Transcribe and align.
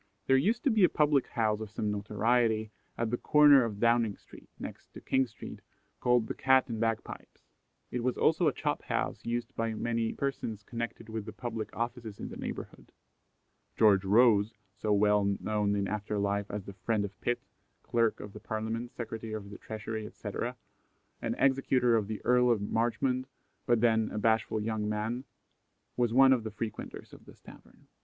There 0.25 0.35
used 0.35 0.63
to 0.63 0.71
be 0.71 0.83
a 0.83 0.89
public 0.89 1.27
house 1.27 1.61
of 1.61 1.69
some 1.69 1.91
notoriety 1.91 2.71
at 2.97 3.11
the 3.11 3.17
corner 3.17 3.63
of 3.63 3.79
Downing 3.79 4.17
street, 4.17 4.49
next 4.57 4.91
to 4.93 4.99
King 4.99 5.27
street, 5.27 5.61
called 5.99 6.25
the 6.25 6.33
"Cat 6.33 6.67
and 6.67 6.79
Bagpipes." 6.79 7.43
It 7.91 7.99
was 8.03 8.17
also 8.17 8.47
a 8.47 8.51
chop 8.51 8.81
house 8.81 9.23
used 9.27 9.55
by 9.55 9.75
many 9.75 10.11
persons 10.13 10.63
connected 10.63 11.07
with 11.07 11.25
the 11.27 11.31
public 11.31 11.69
offices 11.75 12.19
in 12.19 12.29
the 12.29 12.35
neighbourhood. 12.35 12.91
George 13.77 14.03
Rose, 14.03 14.55
so 14.75 14.91
well 14.91 15.37
known 15.39 15.75
in 15.75 15.87
after 15.87 16.17
life 16.17 16.49
as 16.49 16.65
the 16.65 16.73
friend 16.73 17.05
of 17.05 17.21
Pitt, 17.21 17.39
Clerk 17.83 18.19
of 18.19 18.33
the 18.33 18.39
Parliament, 18.39 18.91
Secretary 18.91 19.33
of 19.33 19.51
the 19.51 19.59
Treasury, 19.59 20.07
etc., 20.07 20.55
and 21.21 21.35
executor 21.37 21.95
of 21.95 22.07
the 22.07 22.25
Earl 22.25 22.49
of 22.49 22.59
Marchmont, 22.59 23.27
but 23.67 23.81
then 23.81 24.09
"a 24.09 24.17
bashful 24.17 24.59
young 24.59 24.89
man," 24.89 25.25
was 25.95 26.11
one 26.11 26.33
of 26.33 26.43
the 26.43 26.49
frequenters 26.49 27.13
of 27.13 27.25
this 27.25 27.39
tavern. 27.39 27.85